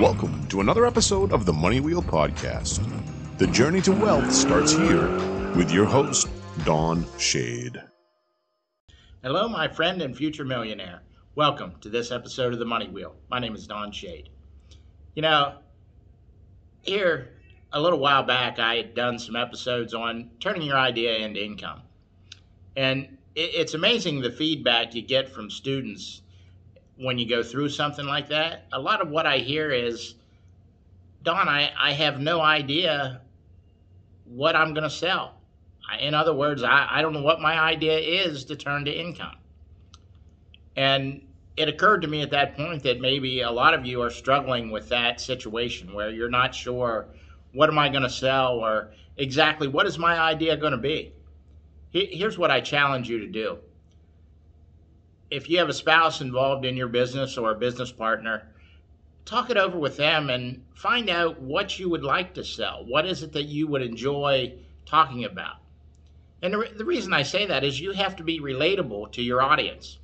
[0.00, 2.84] Welcome to another episode of the Money Wheel Podcast.
[3.38, 5.08] The journey to wealth starts here
[5.54, 6.26] with your host,
[6.64, 7.80] Don Shade.
[9.22, 11.02] Hello, my friend and future millionaire.
[11.36, 13.14] Welcome to this episode of the Money Wheel.
[13.30, 14.30] My name is Don Shade.
[15.14, 15.58] You know,
[16.82, 17.30] here
[17.72, 21.82] a little while back, I had done some episodes on turning your idea into income.
[22.76, 26.22] And it's amazing the feedback you get from students
[26.96, 28.66] when you go through something like that.
[28.72, 30.14] A lot of what I hear is,
[31.22, 33.20] Don, I, I have no idea
[34.24, 35.34] what I'm going to sell.
[36.00, 39.36] In other words, I, I don't know what my idea is to turn to income.
[40.76, 41.22] And
[41.56, 44.70] it occurred to me at that point that maybe a lot of you are struggling
[44.70, 47.06] with that situation where you're not sure
[47.52, 51.12] what am I going to sell or exactly what is my idea going to be.
[51.90, 53.58] Here's what I challenge you to do.
[55.34, 58.46] If you have a spouse involved in your business or a business partner,
[59.24, 62.84] talk it over with them and find out what you would like to sell.
[62.86, 64.54] What is it that you would enjoy
[64.86, 65.56] talking about?
[66.40, 69.42] And the, the reason I say that is you have to be relatable to your
[69.42, 69.98] audience.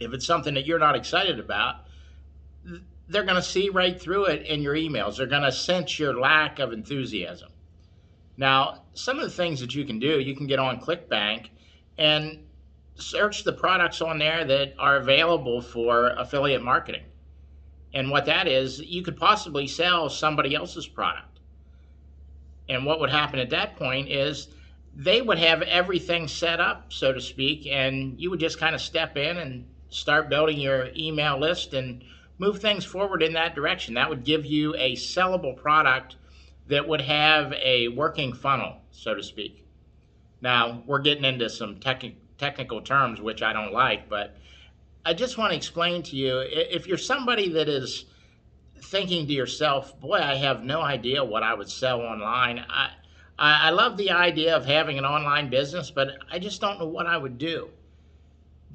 [0.00, 1.86] If it's something that you're not excited about,
[3.08, 5.18] they're going to see right through it in your emails.
[5.18, 7.50] They're going to sense your lack of enthusiasm.
[8.36, 11.46] Now, some of the things that you can do, you can get on ClickBank
[11.96, 12.40] and
[12.94, 17.04] search the products on there that are available for affiliate marketing.
[17.94, 21.40] And what that is, you could possibly sell somebody else's product.
[22.68, 24.48] And what would happen at that point is
[24.94, 28.80] they would have everything set up, so to speak, and you would just kind of
[28.80, 32.04] step in and start building your email list and
[32.38, 33.94] move things forward in that direction.
[33.94, 36.16] That would give you a sellable product
[36.68, 39.66] that would have a working funnel, so to speak.
[40.40, 42.04] Now, we're getting into some tech-
[42.42, 44.36] technical terms, which I don't like, but
[45.04, 48.04] I just want to explain to you if you're somebody that is
[48.80, 52.64] thinking to yourself, boy, I have no idea what I would sell online.
[52.68, 52.90] I,
[53.38, 57.06] I, love the idea of having an online business, but I just don't know what
[57.06, 57.70] I would do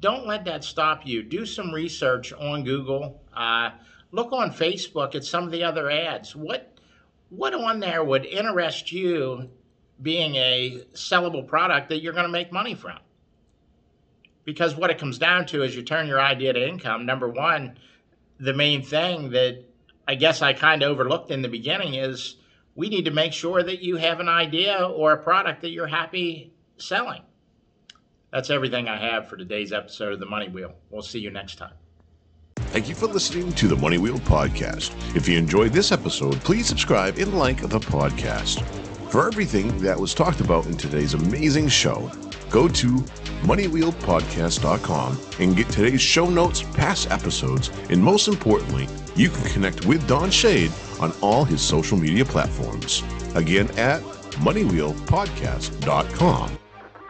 [0.00, 1.22] don't let that stop you.
[1.22, 3.20] Do some research on Google.
[3.34, 3.70] Uh,
[4.12, 6.34] look on Facebook at some of the other ads.
[6.36, 6.74] What
[7.30, 9.50] what on there would interest you
[10.00, 12.98] being a sellable product that you're going to make money from?
[14.48, 17.04] Because what it comes down to is you turn your idea to income.
[17.04, 17.76] Number one,
[18.40, 19.62] the main thing that
[20.08, 22.36] I guess I kind of overlooked in the beginning is
[22.74, 25.86] we need to make sure that you have an idea or a product that you're
[25.86, 27.20] happy selling.
[28.32, 30.72] That's everything I have for today's episode of The Money Wheel.
[30.88, 31.74] We'll see you next time.
[32.56, 34.94] Thank you for listening to the Money Wheel Podcast.
[35.14, 38.62] If you enjoyed this episode, please subscribe and like the podcast.
[39.10, 42.10] For everything that was talked about in today's amazing show,
[42.50, 43.04] go to
[43.42, 50.06] moneywheelpodcast.com and get today's show notes, past episodes, and most importantly, you can connect with
[50.06, 50.70] Don Shade
[51.00, 53.02] on all his social media platforms.
[53.34, 54.00] Again, at
[54.38, 56.58] moneywheelpodcast.com.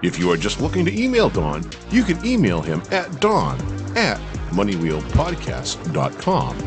[0.02, 3.60] If you are just looking to email Don, you can email him at don
[3.96, 6.58] at moneywheelpodcast.com.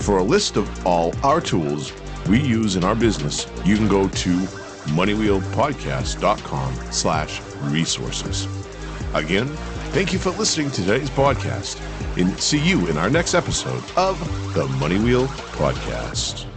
[0.00, 1.92] For a list of all our tools
[2.28, 4.36] we use in our business, you can go to
[4.94, 8.48] moneywheelpodcast.com slash resources.
[9.14, 9.46] Again,
[9.92, 11.80] thank you for listening to today's podcast
[12.18, 14.18] and see you in our next episode of
[14.54, 16.53] the Money Wheel Podcast.